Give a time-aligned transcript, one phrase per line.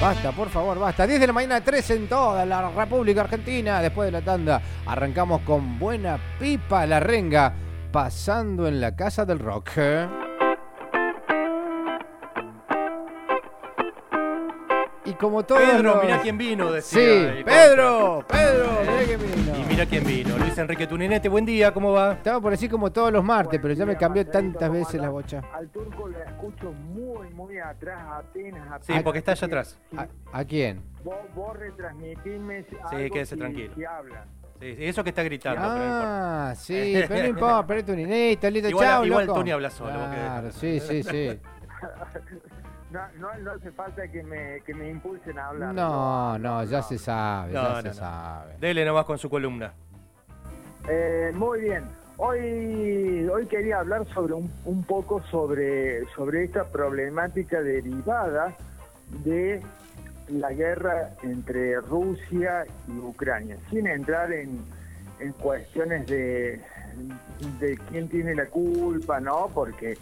[0.00, 1.08] Basta, por favor, basta.
[1.08, 3.82] 10 de la mañana, 3 en toda la República Argentina.
[3.82, 7.52] Después de la tanda, arrancamos con buena pipa la renga,
[7.90, 9.70] pasando en la casa del rock.
[15.18, 15.58] Como todo.
[15.58, 17.00] Pedro, los- mirá quién vino, decía.
[17.36, 19.56] Sí, Pedro, Pedro, mirá quién vino.
[19.58, 20.38] Y mira quién vino.
[20.38, 22.12] Luis Enrique Tuninete, buen día, ¿cómo va?
[22.14, 25.00] Estaba por decir como todos los martes, pero ya me cambió Marcelito, tantas ¿cómo veces
[25.00, 25.42] la bocha.
[25.54, 28.86] Al turco le escucho muy, muy atrás, apenas, apenas.
[28.86, 29.78] Sí, porque está allá atrás.
[29.90, 30.08] Sí, ¿A,
[30.38, 30.82] a quién?
[31.04, 33.74] Vos, vos retransmitime algo quédese si- tranquilo.
[33.74, 34.24] si habla.
[34.60, 35.72] Sí, sí, eso que está gritando, pero.
[35.76, 39.38] Ah, sí, pero no importa, pero tu ninita, listo, Igual- chao, igual loco.
[39.38, 41.38] Tony habla solo, Claro, sí, sí, sí.
[42.90, 45.74] No, no, no hace falta que me, que me impulsen a hablar.
[45.74, 47.94] No, no, ya se sabe, No, ya no, se no.
[47.94, 48.56] sabe.
[48.58, 49.72] Dele nomás con su columna.
[50.88, 51.84] Eh, muy bien.
[52.16, 58.56] Hoy, hoy quería hablar sobre un, un poco sobre, sobre esta problemática derivada
[59.24, 59.62] de
[60.28, 64.58] la guerra entre Rusia y Ucrania, sin entrar en,
[65.20, 66.60] en cuestiones de,
[67.60, 69.48] de quién tiene la culpa, ¿no?
[69.54, 69.96] Porque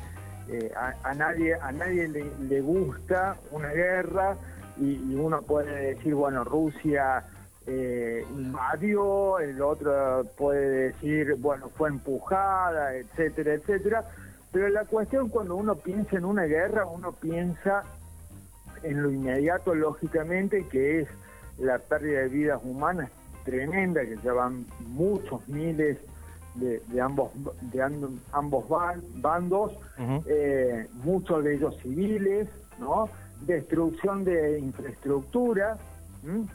[0.49, 4.37] eh, a, a nadie a nadie le, le gusta una guerra
[4.79, 7.25] y, y uno puede decir, bueno, Rusia
[7.67, 14.05] eh, invadió, el otro puede decir, bueno, fue empujada, etcétera, etcétera.
[14.53, 17.83] Pero la cuestión cuando uno piensa en una guerra, uno piensa
[18.83, 21.09] en lo inmediato, lógicamente, que es
[21.59, 23.11] la pérdida de vidas humanas
[23.45, 25.99] tremenda, que llevan muchos miles
[26.57, 27.31] de, de ambos
[27.73, 29.73] de amb- ambos ban- bandos,
[30.27, 33.09] eh, muchos de ellos civiles, ¿no?
[33.47, 35.77] Destrucción de infraestructura.
[36.25, 36.47] ¿m?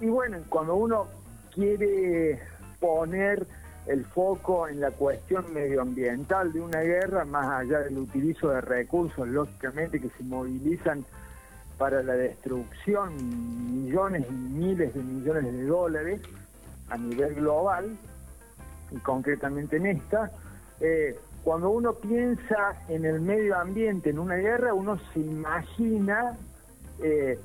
[0.00, 1.06] Y bueno, cuando uno
[1.54, 2.38] quiere
[2.80, 3.46] poner
[3.86, 9.26] el foco en la cuestión medioambiental de una guerra, más allá del utilizo de recursos,
[9.28, 11.04] lógicamente, que se movilizan
[11.78, 13.12] para la destrucción,
[13.84, 16.20] millones y miles de millones de dólares
[16.88, 17.96] a nivel global,
[18.90, 20.30] y concretamente en esta,
[20.80, 26.36] eh, cuando uno piensa en el medio ambiente, en una guerra, uno se imagina
[27.02, 27.38] eh,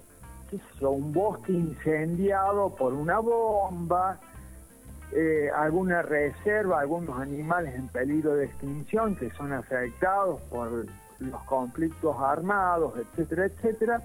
[0.82, 4.20] un bosque incendiado por una bomba,
[5.14, 10.86] eh, alguna reserva, algunos animales en peligro de extinción que son afectados por
[11.20, 14.02] los conflictos armados, etcétera, etcétera.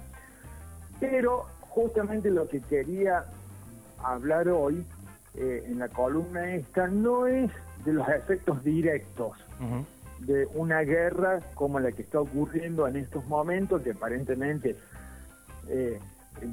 [1.00, 3.24] Pero justamente lo que quería
[4.02, 4.84] hablar hoy
[5.36, 7.50] eh, en la columna esta no es
[7.84, 9.32] de los efectos directos
[10.20, 14.76] de una guerra como la que está ocurriendo en estos momentos, que aparentemente
[15.68, 15.98] eh,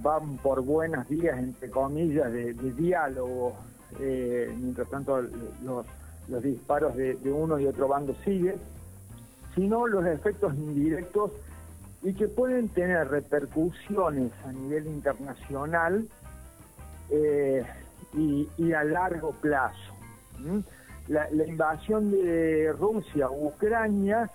[0.02, 3.56] van por buenas vías, entre comillas, de, de diálogo,
[4.00, 5.86] eh, mientras tanto los,
[6.28, 8.56] los disparos de, de uno y otro bando siguen,
[9.56, 11.32] sino los efectos indirectos
[12.02, 16.08] y que pueden tener repercusiones a nivel internacional
[17.10, 17.64] eh,
[18.16, 19.94] y, y a largo plazo.
[21.08, 24.30] La, la invasión de Rusia a Ucrania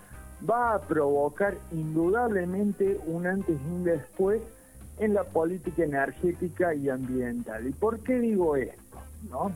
[0.49, 4.41] va a provocar indudablemente un antes y un después
[4.99, 7.67] en la política energética y ambiental.
[7.67, 8.97] ¿Y por qué digo esto?
[9.29, 9.51] ¿no?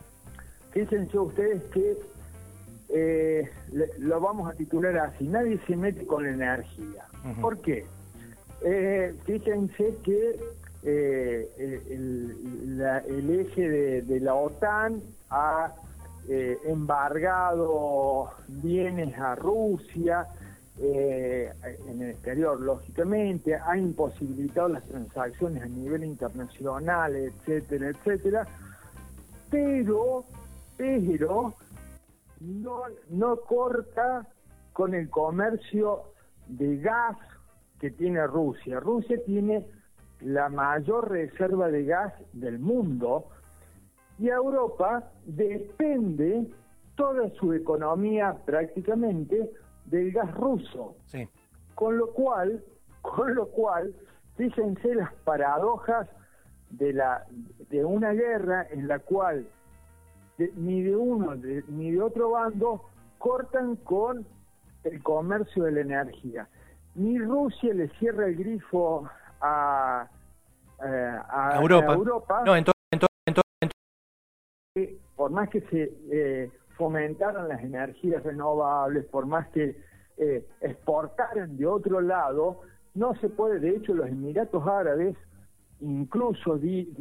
[0.72, 1.96] Fíjense ustedes que
[2.90, 7.04] eh, le- lo vamos a titular así, nadie se mete con la energía.
[7.40, 7.86] ¿Por qué?
[8.62, 10.38] Eh, fíjense que
[10.84, 11.50] eh,
[11.88, 15.72] el, eje de, de la OTAN ha
[16.28, 20.26] eh, embargado bienes a Rusia
[20.78, 21.52] eh,
[21.88, 28.46] en el exterior, lógicamente, ha imposibilitado las transacciones a nivel internacional, etcétera, etcétera,
[29.50, 30.24] pero,
[30.76, 31.54] pero
[32.40, 34.26] no, no corta
[34.72, 36.02] con el comercio
[36.48, 37.16] de gas
[37.78, 38.80] que tiene Rusia.
[38.80, 39.66] Rusia tiene
[40.24, 43.26] la mayor reserva de gas del mundo
[44.18, 46.46] y Europa depende
[46.96, 49.50] toda su economía prácticamente
[49.86, 50.96] del gas ruso.
[51.04, 51.28] Sí.
[51.74, 52.64] Con lo cual,
[53.02, 53.94] con lo cual,
[54.36, 56.08] fíjense las paradojas
[56.70, 57.24] de la
[57.70, 59.46] de una guerra en la cual
[60.38, 62.82] de- ni de uno de- ni de otro bando
[63.18, 64.26] cortan con
[64.84, 66.48] el comercio de la energía.
[66.94, 69.08] Ni Rusia le cierra el grifo
[69.44, 70.08] a,
[70.84, 71.92] eh, a- a Europa.
[71.92, 73.16] Europa No, entonces, entonces,
[73.60, 73.76] entonces,
[74.74, 79.76] que por más que se eh, fomentaran las energías renovables, por más que
[80.16, 82.60] eh, exportaran de otro lado,
[82.94, 83.58] no se puede.
[83.60, 85.16] De hecho, los Emiratos Árabes,
[85.80, 86.92] incluso, di-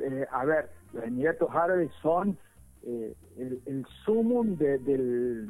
[0.00, 2.36] eh, a ver, los Emiratos Árabes son
[2.82, 5.48] eh, el, el sumum de, del-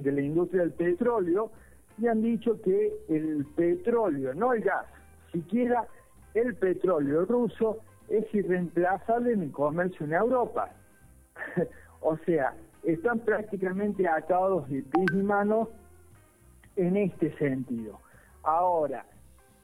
[0.00, 1.50] de la industria del petróleo
[1.98, 4.86] y han dicho que el petróleo, no el gas,
[5.32, 5.86] siquiera
[6.34, 7.78] el petróleo ruso
[8.08, 10.70] es irreemplazable en el comercio en Europa.
[12.00, 15.68] o sea, están prácticamente atados de pies y manos
[16.76, 17.98] en este sentido.
[18.42, 19.04] Ahora,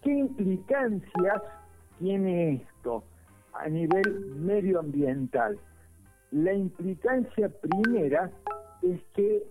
[0.03, 1.43] ¿qué implicancias
[1.99, 3.05] tiene esto
[3.53, 5.59] a nivel medioambiental?
[6.33, 8.31] La implicancia primera
[8.83, 9.45] es que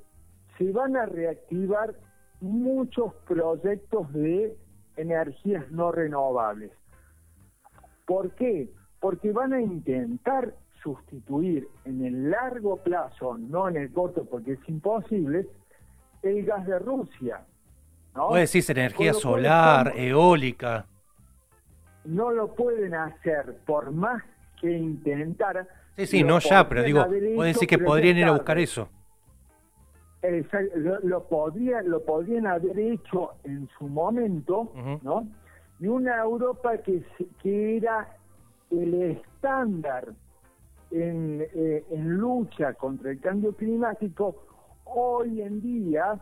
[0.58, 1.94] se van a reactivar
[2.42, 4.58] muchos proyectos de
[4.98, 6.72] energías no renovables.
[8.06, 8.70] ¿Por qué?
[9.00, 10.54] Porque van a intentar
[10.84, 15.48] sustituir en el largo plazo, no en el corto porque es imposible,
[16.24, 17.42] el gas de Rusia.
[18.16, 18.30] ¿no?
[18.30, 20.88] Puede decir energía solar, eólica.
[22.04, 24.24] No lo pueden hacer por más
[24.60, 25.68] que intentar.
[25.96, 27.06] Sí, sí, no ya, pero digo,
[27.36, 28.90] puede decir que podrían ir a buscar eso.
[30.76, 34.72] Lo, lo, podría, lo podrían haber hecho en su momento,
[35.02, 35.28] ¿no?
[35.80, 37.04] Y una Europa que,
[37.42, 38.08] que era
[38.70, 40.10] el estándar
[40.92, 44.44] en, eh, en lucha contra el cambio climático,
[44.86, 46.20] hoy en día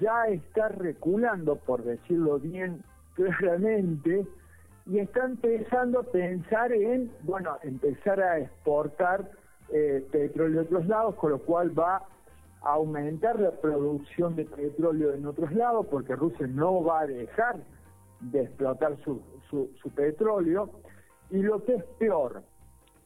[0.00, 2.82] ya está reculando, por decirlo bien
[3.14, 4.26] claramente,
[4.86, 9.30] y está empezando a pensar en, bueno, empezar a exportar
[9.70, 12.06] eh, petróleo de otros lados, con lo cual va a
[12.62, 17.60] aumentar la producción de petróleo en otros lados, porque Rusia no va a dejar
[18.20, 20.70] de explotar su, su, su petróleo.
[21.30, 22.42] Y lo que es peor,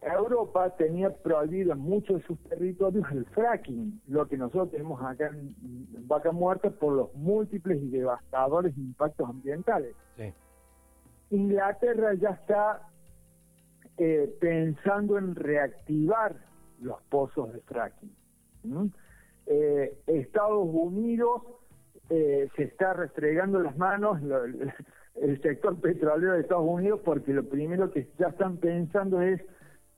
[0.03, 5.29] Europa tenía prohibido en muchos de sus territorios el fracking, lo que nosotros tenemos acá
[5.29, 5.55] en
[6.09, 9.95] Vaca Muerta por los múltiples y devastadores impactos ambientales.
[11.31, 12.89] Inglaterra ya está
[13.97, 16.37] eh, pensando en reactivar
[16.81, 18.15] los pozos de fracking.
[19.55, 21.43] Eh, Estados Unidos
[22.09, 24.19] eh, se está restregando las manos
[25.15, 29.43] el sector petrolero de Estados Unidos porque lo primero que ya están pensando es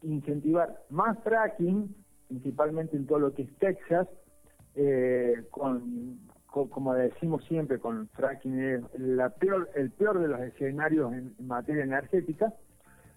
[0.03, 1.95] incentivar más fracking,
[2.27, 4.09] principalmente en todo lo que es Texas,
[4.75, 11.13] eh, con, como decimos siempre, con fracking es la peor, el peor de los escenarios
[11.13, 12.53] en, materia energética,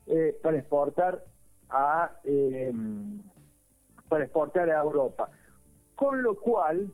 [0.05, 1.23] eh, para exportar
[1.69, 2.71] a eh,
[4.07, 5.29] para exportar a Europa.
[5.97, 6.93] Con lo cual,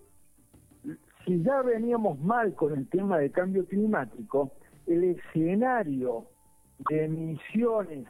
[1.25, 4.53] si ya veníamos mal con el tema de cambio climático,
[4.87, 6.25] el escenario
[6.89, 8.07] de emisiones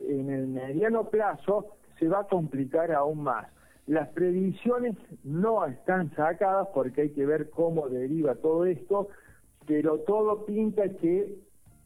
[0.00, 3.46] en el mediano plazo se va a complicar aún más.
[3.86, 9.10] Las previsiones no están sacadas porque hay que ver cómo deriva todo esto,
[9.64, 11.38] pero todo pinta que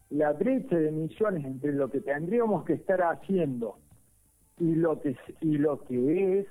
[0.09, 3.77] la brecha de emisiones entre lo que tendríamos que estar haciendo
[4.59, 6.47] y lo que y lo que es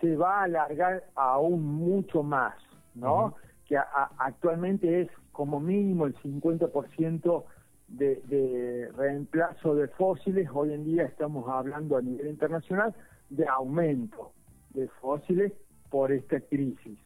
[0.00, 2.54] se va a alargar aún mucho más,
[2.94, 3.34] ¿no?
[3.66, 3.76] Que
[4.18, 7.44] actualmente es como mínimo el 50%
[7.88, 12.94] de, reemplazo de fósiles, hoy en día estamos hablando a nivel internacional
[13.30, 14.32] de aumento
[14.70, 15.52] de fósiles
[15.90, 16.98] por esta crisis.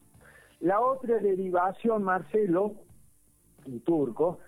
[0.60, 2.74] La otra derivación, Marcelo
[3.66, 4.38] y Turco,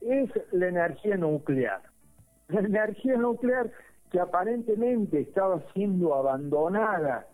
[0.00, 1.82] es la energía nuclear.
[2.48, 3.70] La energía nuclear
[4.10, 7.26] que aparentemente estaba siendo abandonada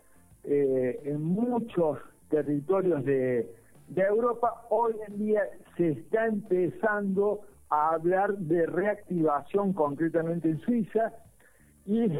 [0.50, 1.98] eh, en muchos
[2.30, 3.54] territorios de,
[3.88, 5.42] de Europa, hoy en día
[5.76, 11.12] se está empezando a hablar de reactivación concretamente en Suiza
[11.84, 12.18] y,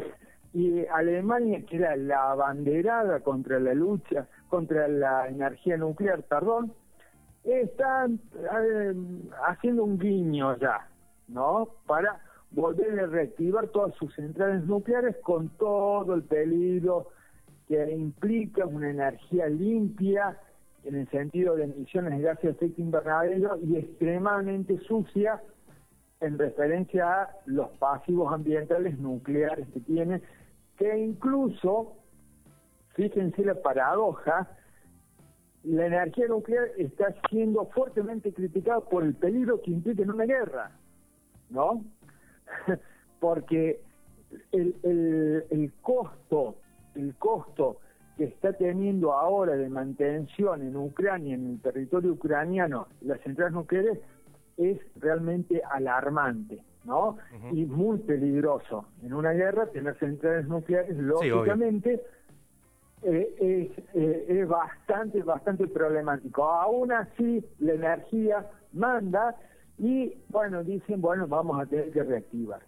[0.53, 6.71] y Alemania, que era la abanderada contra la lucha, contra la energía nuclear, perdón,
[7.43, 8.93] están eh,
[9.47, 10.87] haciendo un guiño ya,
[11.29, 11.67] ¿no?
[11.87, 17.07] Para volver a reactivar todas sus centrales nucleares con todo el peligro
[17.69, 20.35] que implica una energía limpia,
[20.83, 25.39] en el sentido de emisiones de gases de efecto invernadero y extremadamente sucia
[26.19, 30.21] en referencia a los pasivos ambientales nucleares que tiene,
[30.77, 31.93] que incluso,
[32.95, 34.49] fíjense la paradoja,
[35.63, 40.71] la energía nuclear está siendo fuertemente criticada por el peligro que implica en una guerra,
[41.51, 41.83] ¿no?
[43.19, 43.79] Porque
[44.53, 46.55] el, el, el costo,
[46.99, 47.77] el costo
[48.17, 53.99] que está teniendo ahora de mantención en Ucrania, en el territorio ucraniano, las centrales nucleares,
[54.57, 57.17] es realmente alarmante, ¿no?
[57.53, 58.85] Y muy peligroso.
[59.03, 62.01] En una guerra, tener centrales nucleares, lógicamente,
[63.03, 66.43] eh, es, eh, es bastante, bastante problemático.
[66.43, 69.37] Aún así, la energía manda
[69.77, 72.59] y, bueno, dicen, bueno, vamos a tener que reactivar.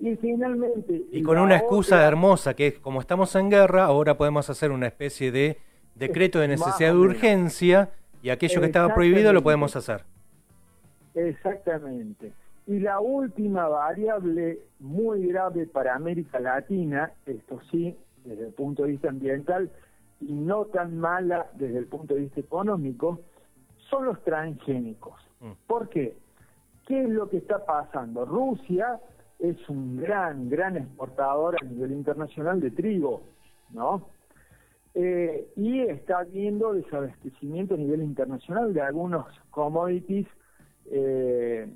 [0.00, 1.02] Y finalmente...
[1.10, 4.86] Y con una excusa hermosa, que es como estamos en guerra, ahora podemos hacer una
[4.86, 5.58] especie de
[5.94, 7.90] decreto de necesidad de urgencia
[8.22, 10.04] y aquello que estaba prohibido lo podemos hacer.
[11.14, 12.32] Exactamente.
[12.66, 18.90] Y la última variable muy grave para América Latina, esto sí, desde el punto de
[18.90, 19.70] vista ambiental,
[20.20, 23.20] y no tan mala desde el punto de vista económico,
[23.90, 25.14] son los transgénicos.
[25.40, 25.52] Mm.
[25.66, 26.16] ¿Por qué?
[26.86, 28.24] ¿Qué es lo que está pasando?
[28.24, 29.00] Rusia
[29.38, 33.22] es un gran, gran exportador a nivel internacional de trigo,
[33.70, 34.08] ¿no?
[34.94, 40.26] Eh, y está habiendo desabastecimiento a nivel internacional de algunos commodities,
[40.90, 41.70] eh,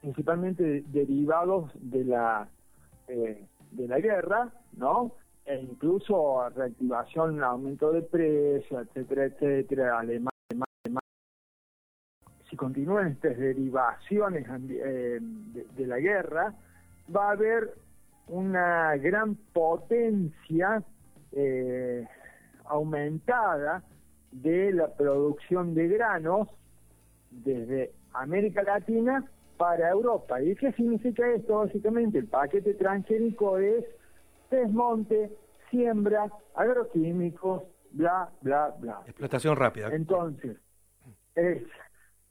[0.00, 2.48] principalmente de- derivados de la
[3.08, 5.12] eh, de la guerra, ¿no?
[5.46, 11.00] E incluso reactivación, aumento de precios, etcétera, etcétera, Alemania, Alemania.
[12.50, 16.54] Si continúan estas derivaciones eh, de la guerra,
[17.14, 17.74] va a haber
[18.28, 20.82] una gran potencia
[21.32, 22.06] eh,
[22.64, 23.82] aumentada
[24.30, 26.48] de la producción de granos
[27.30, 29.24] desde América Latina
[29.56, 30.42] para Europa.
[30.42, 31.58] ¿Y qué significa esto?
[31.58, 33.84] Básicamente el paquete transgénico es
[34.50, 35.30] desmonte,
[35.70, 39.02] siembra, agroquímicos, bla, bla, bla.
[39.06, 39.88] Explotación rápida.
[39.92, 40.56] Entonces,
[41.34, 41.62] es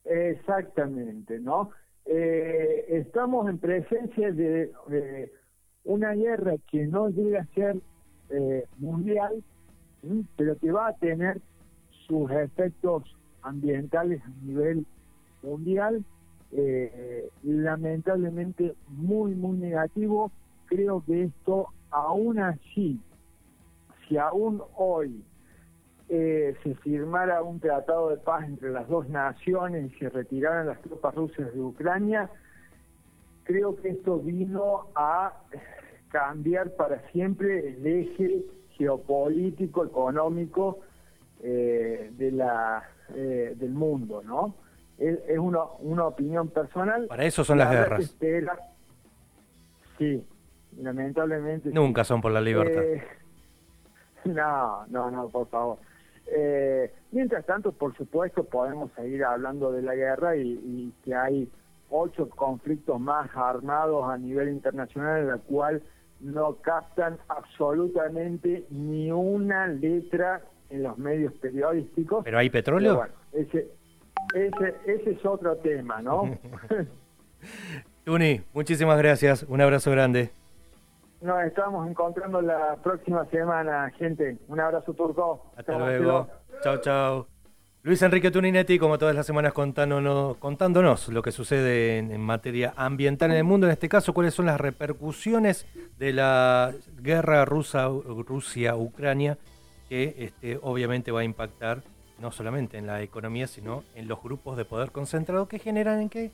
[0.06, 1.72] exactamente, ¿no?
[2.06, 5.32] Eh, estamos en presencia de, de
[5.84, 7.78] una guerra que no llega a ser
[8.30, 9.44] eh, mundial,
[10.36, 11.42] pero que va a tener
[12.08, 13.04] sus efectos
[13.44, 14.86] ambientales a nivel
[15.44, 16.04] mundial,
[16.52, 20.32] eh, lamentablemente muy, muy negativo.
[20.66, 23.00] Creo que esto, aún así,
[24.08, 25.24] si aún hoy
[26.14, 30.82] eh, se firmara un tratado de paz entre las dos naciones y se retiraran las
[30.82, 32.30] tropas rusas de Ucrania,
[33.46, 35.32] creo que esto vino a
[36.10, 40.80] cambiar para siempre el eje geopolítico, económico
[41.42, 42.84] eh, de la
[43.16, 44.54] eh, del mundo, ¿no?
[44.98, 47.08] Es, es una, una opinión personal.
[47.08, 48.02] Para eso son las guerras.
[48.02, 48.60] espera-
[49.98, 50.24] Sí,
[50.78, 51.70] lamentablemente.
[51.72, 52.84] Nunca son por la libertad.
[52.84, 53.04] Eh,
[54.26, 55.78] no, no, no, por favor.
[56.34, 61.50] Eh, mientras tanto, por supuesto, podemos seguir hablando de la guerra y, y que hay
[61.90, 65.84] ocho conflictos más armados a nivel internacional en la cual
[66.22, 72.24] no captan absolutamente ni una letra en los medios periodísticos.
[72.24, 72.96] ¿Pero hay petróleo?
[72.96, 73.68] bueno, ese,
[74.34, 76.38] ese, ese es otro tema, ¿no?
[78.06, 79.44] Tuni, muchísimas gracias.
[79.44, 80.32] Un abrazo grande.
[81.22, 84.38] Nos estamos encontrando la próxima semana, gente.
[84.48, 85.52] Un abrazo turco.
[85.56, 86.28] Hasta luego.
[86.64, 87.28] Chao, chao.
[87.84, 92.74] Luis Enrique Tuninetti, como todas las semanas, contándonos, contándonos lo que sucede en, en materia
[92.76, 93.68] ambiental en el mundo.
[93.68, 99.38] En este caso, cuáles son las repercusiones de la guerra rusa, Rusia-Ucrania,
[99.90, 101.82] que este, obviamente va a impactar
[102.20, 106.10] no solamente en la economía, sino en los grupos de poder concentrado que generan en
[106.10, 106.32] qué?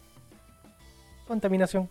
[1.28, 1.90] Contaminación.